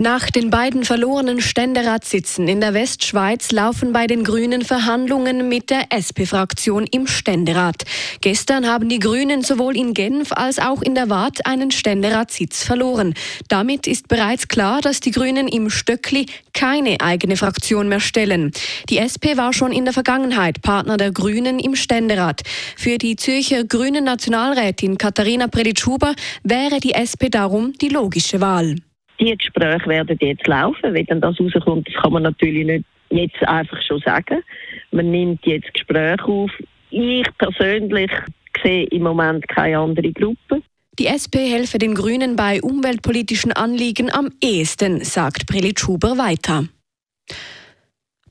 Nach 0.00 0.30
den 0.30 0.50
beiden 0.50 0.84
verlorenen 0.84 1.40
Ständeratssitzen 1.40 2.46
in 2.46 2.60
der 2.60 2.72
Westschweiz 2.72 3.50
laufen 3.50 3.92
bei 3.92 4.06
den 4.06 4.22
Grünen 4.22 4.62
Verhandlungen 4.62 5.48
mit 5.48 5.70
der 5.70 5.90
SP-Fraktion 5.90 6.86
im 6.86 7.08
Ständerat. 7.08 7.82
Gestern 8.20 8.68
haben 8.68 8.88
die 8.88 9.00
Grünen 9.00 9.42
sowohl 9.42 9.76
in 9.76 9.94
Genf 9.94 10.30
als 10.30 10.60
auch 10.60 10.82
in 10.82 10.94
der 10.94 11.10
Waadt 11.10 11.46
einen 11.46 11.72
Ständeratssitz 11.72 12.62
verloren. 12.62 13.14
Damit 13.48 13.88
ist 13.88 14.06
bereits 14.06 14.46
klar, 14.46 14.82
dass 14.82 15.00
die 15.00 15.10
Grünen 15.10 15.48
im 15.48 15.68
Stöckli 15.68 16.26
keine 16.52 17.00
eigene 17.00 17.36
Fraktion 17.36 17.88
mehr 17.88 17.98
stellen. 17.98 18.52
Die 18.90 18.98
SP 19.02 19.34
war 19.34 19.52
schon 19.52 19.72
in 19.72 19.84
der 19.84 19.94
Vergangenheit 19.94 20.62
Partner 20.62 20.96
der 20.96 21.10
Grünen 21.10 21.58
im 21.58 21.74
Ständerat. 21.74 22.42
Für 22.76 22.98
die 22.98 23.16
Zürcher 23.16 23.64
Grünen 23.64 24.04
Nationalrätin 24.04 24.96
Katharina 24.96 25.48
Preditsch-Huber 25.48 26.14
wäre 26.44 26.78
die 26.78 26.94
SP 26.94 27.34
darum 27.34 27.72
die 27.72 27.88
logische 27.88 28.40
Wahl. 28.40 28.76
Die 29.20 29.36
Gespräche 29.36 29.86
werden 29.86 30.16
jetzt 30.20 30.46
laufen. 30.46 30.94
Wenn 30.94 31.06
dann 31.06 31.20
das 31.20 31.40
rauskommt, 31.40 31.88
das 31.88 32.02
kann 32.02 32.12
man 32.12 32.22
natürlich 32.22 32.66
nicht 32.66 32.84
jetzt 33.10 33.42
einfach 33.48 33.80
schon 33.82 34.00
sagen. 34.00 34.42
Man 34.90 35.10
nimmt 35.10 35.44
jetzt 35.46 35.72
Gespräche 35.74 36.24
auf. 36.24 36.50
Ich 36.90 37.26
persönlich 37.38 38.10
sehe 38.62 38.84
im 38.86 39.02
Moment 39.02 39.46
keine 39.48 39.78
andere 39.78 40.12
Gruppe. 40.12 40.62
Die 40.98 41.06
SP 41.06 41.46
helfe 41.46 41.78
den 41.78 41.94
Grünen 41.94 42.34
bei 42.34 42.60
umweltpolitischen 42.60 43.52
Anliegen 43.52 44.12
am 44.12 44.30
ehesten, 44.42 45.04
sagt 45.04 45.46
Prelitsch 45.46 45.86
Huber 45.86 46.18
weiter. 46.18 46.64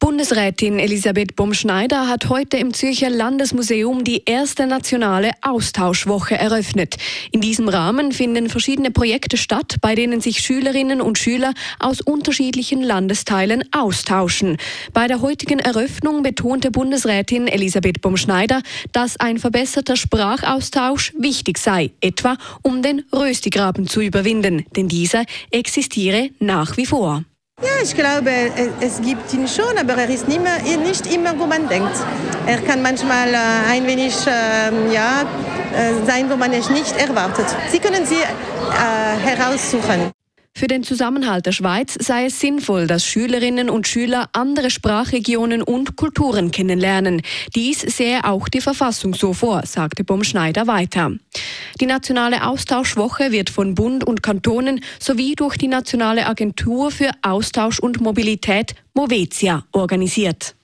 Bundesrätin 0.00 0.78
Elisabeth 0.78 1.36
Bomschneider 1.36 2.08
hat 2.08 2.30
heute 2.30 2.56
im 2.56 2.72
Zürcher 2.72 3.10
Landesmuseum 3.10 4.02
die 4.02 4.22
erste 4.24 4.66
nationale 4.66 5.32
Austauschwoche 5.42 6.38
eröffnet. 6.38 6.96
In 7.32 7.42
diesem 7.42 7.68
Rahmen 7.68 8.10
finden 8.10 8.48
verschiedene 8.48 8.90
Projekte 8.90 9.36
statt, 9.36 9.76
bei 9.82 9.94
denen 9.94 10.22
sich 10.22 10.40
Schülerinnen 10.40 11.02
und 11.02 11.18
Schüler 11.18 11.52
aus 11.78 12.00
unterschiedlichen 12.00 12.82
Landesteilen 12.82 13.62
austauschen. 13.72 14.56
Bei 14.94 15.06
der 15.06 15.20
heutigen 15.20 15.58
Eröffnung 15.58 16.22
betonte 16.22 16.70
Bundesrätin 16.70 17.46
Elisabeth 17.46 18.00
Bomschneider, 18.00 18.62
dass 18.92 19.20
ein 19.20 19.38
verbesserter 19.38 19.96
Sprachaustausch 19.96 21.12
wichtig 21.18 21.58
sei, 21.58 21.90
etwa 22.00 22.38
um 22.62 22.80
den 22.80 23.04
Röstigraben 23.12 23.86
zu 23.86 24.00
überwinden, 24.00 24.64
denn 24.74 24.88
dieser 24.88 25.24
existiere 25.50 26.30
nach 26.38 26.78
wie 26.78 26.86
vor. 26.86 27.22
Ja, 27.62 27.68
ich 27.82 27.94
glaube, 27.94 28.30
es 28.80 29.02
gibt 29.02 29.34
ihn 29.34 29.46
schon, 29.46 29.76
aber 29.78 29.94
er 29.94 30.08
ist 30.08 30.26
nicht, 30.26 30.40
mehr, 30.42 30.60
nicht 30.78 31.12
immer, 31.12 31.38
wo 31.38 31.44
man 31.44 31.68
denkt. 31.68 31.94
Er 32.46 32.58
kann 32.62 32.80
manchmal 32.80 33.34
äh, 33.34 33.36
ein 33.70 33.86
wenig 33.86 34.14
äh, 34.26 34.94
ja, 34.94 35.22
äh, 35.74 36.06
sein, 36.06 36.30
wo 36.30 36.36
man 36.36 36.52
es 36.54 36.70
nicht 36.70 36.96
erwartet. 36.96 37.44
Sie 37.70 37.78
können 37.78 38.06
sie 38.06 38.14
äh, 38.14 39.18
heraussuchen. 39.22 40.10
Für 40.52 40.66
den 40.66 40.82
Zusammenhalt 40.82 41.46
der 41.46 41.52
Schweiz 41.52 41.96
sei 42.00 42.26
es 42.26 42.38
sinnvoll, 42.40 42.86
dass 42.86 43.06
Schülerinnen 43.06 43.70
und 43.70 43.88
Schüler 43.88 44.28
andere 44.32 44.70
Sprachregionen 44.70 45.62
und 45.62 45.96
Kulturen 45.96 46.50
kennenlernen. 46.50 47.22
Dies 47.54 47.80
sehe 47.80 48.24
auch 48.24 48.48
die 48.48 48.60
Verfassung 48.60 49.14
so 49.14 49.32
vor, 49.32 49.62
sagte 49.64 50.04
Bomschneider 50.04 50.66
weiter. 50.66 51.12
Die 51.80 51.86
nationale 51.86 52.46
Austauschwoche 52.46 53.32
wird 53.32 53.48
von 53.48 53.74
Bund 53.74 54.04
und 54.04 54.22
Kantonen 54.22 54.84
sowie 54.98 55.34
durch 55.34 55.56
die 55.56 55.68
Nationale 55.68 56.26
Agentur 56.26 56.90
für 56.90 57.10
Austausch 57.22 57.78
und 57.78 58.00
Mobilität 58.00 58.74
Movetia 58.92 59.64
organisiert. 59.72 60.56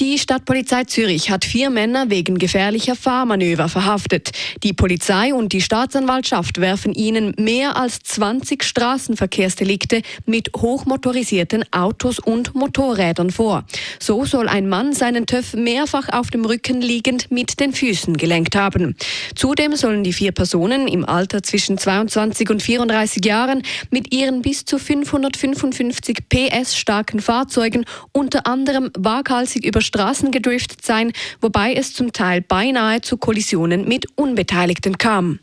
Die 0.00 0.18
Stadtpolizei 0.18 0.82
Zürich 0.82 1.30
hat 1.30 1.44
vier 1.44 1.70
Männer 1.70 2.10
wegen 2.10 2.36
gefährlicher 2.36 2.96
Fahrmanöver 2.96 3.68
verhaftet. 3.68 4.32
Die 4.64 4.72
Polizei 4.72 5.32
und 5.32 5.52
die 5.52 5.60
Staatsanwaltschaft 5.60 6.60
werfen 6.60 6.94
ihnen 6.94 7.32
mehr 7.38 7.76
als 7.76 8.00
20 8.00 8.64
Straßenverkehrsdelikte 8.64 10.02
mit 10.26 10.50
hochmotorisierten 10.56 11.64
Autos 11.72 12.18
und 12.18 12.56
Motorrädern 12.56 13.30
vor. 13.30 13.66
So 14.00 14.24
soll 14.24 14.48
ein 14.48 14.68
Mann 14.68 14.94
seinen 14.94 15.26
TÜV 15.26 15.54
mehrfach 15.54 16.08
auf 16.08 16.28
dem 16.28 16.44
Rücken 16.44 16.80
liegend 16.80 17.30
mit 17.30 17.60
den 17.60 17.72
Füßen 17.72 18.16
gelenkt 18.16 18.56
haben. 18.56 18.96
Zudem 19.36 19.76
sollen 19.76 20.02
die 20.02 20.12
vier 20.12 20.32
Personen 20.32 20.88
im 20.88 21.04
Alter 21.04 21.44
zwischen 21.44 21.78
22 21.78 22.50
und 22.50 22.64
34 22.64 23.24
Jahren 23.24 23.62
mit 23.92 24.12
ihren 24.12 24.42
bis 24.42 24.64
zu 24.64 24.80
555 24.80 26.28
PS 26.28 26.76
starken 26.76 27.20
Fahrzeugen 27.20 27.84
unter 28.10 28.48
anderem 28.48 28.90
waghalsig 28.98 29.64
über 29.64 29.83
Straßen 29.84 30.30
gedriftet 30.30 30.84
sein, 30.84 31.12
wobei 31.40 31.74
es 31.74 31.92
zum 31.92 32.12
Teil 32.12 32.40
beinahe 32.40 33.00
zu 33.00 33.16
Kollisionen 33.16 33.86
mit 33.86 34.06
Unbeteiligten 34.16 34.98
kam. 34.98 35.38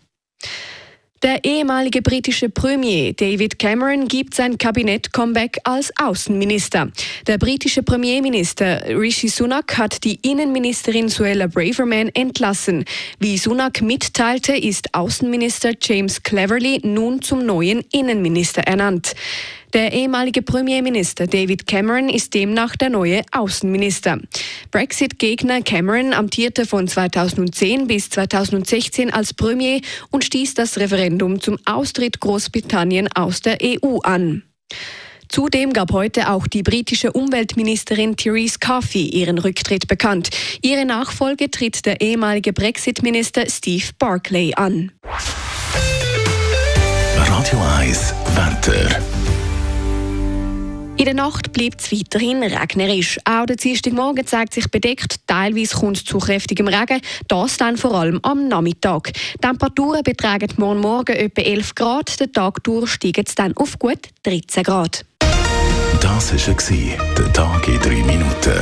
Der 1.23 1.43
ehemalige 1.43 2.01
britische 2.01 2.49
Premier 2.49 3.13
David 3.13 3.59
Cameron 3.59 4.07
gibt 4.07 4.33
sein 4.33 4.57
Kabinett-Comeback 4.57 5.59
als 5.65 5.91
Außenminister. 6.01 6.91
Der 7.27 7.37
britische 7.37 7.83
Premierminister 7.83 8.87
Rishi 8.87 9.27
Sunak 9.27 9.77
hat 9.77 10.03
die 10.03 10.15
Innenministerin 10.27 11.09
Suella 11.09 11.45
Braverman 11.45 12.09
entlassen. 12.15 12.85
Wie 13.19 13.37
Sunak 13.37 13.83
mitteilte, 13.83 14.53
ist 14.57 14.95
Außenminister 14.95 15.73
James 15.79 16.23
Cleverly 16.23 16.81
nun 16.83 17.21
zum 17.21 17.45
neuen 17.45 17.83
Innenminister 17.91 18.63
ernannt. 18.63 19.13
Der 19.73 19.93
ehemalige 19.93 20.41
Premierminister 20.41 21.27
David 21.27 21.65
Cameron 21.65 22.09
ist 22.09 22.33
demnach 22.33 22.75
der 22.75 22.89
neue 22.89 23.21
Außenminister. 23.31 24.19
Brexit-Gegner 24.69 25.61
Cameron 25.61 26.11
amtierte 26.11 26.65
von 26.65 26.89
2010 26.89 27.87
bis 27.87 28.09
2016 28.09 29.13
als 29.13 29.33
Premier 29.33 29.79
und 30.09 30.25
stieß 30.25 30.55
das 30.55 30.77
Referendum 30.77 31.39
zum 31.39 31.57
Austritt 31.65 32.19
Großbritannien 32.19 33.07
aus 33.13 33.39
der 33.39 33.59
EU 33.63 33.99
an. 33.99 34.43
Zudem 35.29 35.71
gab 35.71 35.93
heute 35.93 36.29
auch 36.29 36.47
die 36.47 36.63
britische 36.63 37.13
Umweltministerin 37.13 38.17
Therese 38.17 38.59
Coffey 38.59 39.05
ihren 39.07 39.37
Rücktritt 39.37 39.87
bekannt. 39.87 40.29
Ihre 40.61 40.83
Nachfolge 40.83 41.49
tritt 41.49 41.85
der 41.85 42.01
ehemalige 42.01 42.51
Brexit-Minister 42.51 43.49
Steve 43.49 43.85
Barclay 43.97 44.53
an. 44.53 44.91
Radio 47.15 47.59
1 47.79 48.13
Wetter. 48.35 49.01
In 51.01 51.05
der 51.05 51.15
Nacht 51.15 51.51
bleibt 51.51 51.81
es 51.81 51.91
weiterhin 51.91 52.43
regnerisch. 52.43 53.17
Auch 53.25 53.47
der 53.47 53.55
Dienstagmorgen 53.55 54.23
zeigt 54.27 54.53
sich 54.53 54.69
bedeckt. 54.69 55.15
Teilweise 55.25 55.75
kommt 55.75 55.97
es 55.97 56.05
zu 56.05 56.19
kräftigem 56.19 56.67
Regen. 56.67 57.01
Das 57.27 57.57
dann 57.57 57.75
vor 57.75 57.95
allem 57.95 58.19
am 58.21 58.47
Nachmittag. 58.47 59.11
Die 59.11 59.39
Temperaturen 59.41 60.03
betragen 60.03 60.49
morgen 60.57 60.79
Morgen 60.79 61.15
etwa 61.15 61.41
11 61.41 61.73
Grad. 61.73 62.19
Den 62.19 62.31
Tag 62.31 62.63
durch 62.63 62.91
steigen 62.91 63.23
es 63.25 63.33
dann 63.33 63.57
auf 63.57 63.79
gut 63.79 64.09
13 64.21 64.61
Grad. 64.61 65.03
Das 65.99 66.33
war 66.33 67.15
der 67.17 67.33
Tag 67.33 67.67
in 67.67 67.79
3 67.79 67.89
Minuten. 68.03 68.61